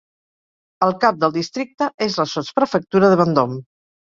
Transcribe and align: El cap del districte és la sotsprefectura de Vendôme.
El 0.87 0.93
cap 1.03 1.19
del 1.25 1.35
districte 1.35 1.91
és 2.09 2.17
la 2.23 2.27
sotsprefectura 2.35 3.13
de 3.13 3.21
Vendôme. 3.25 3.63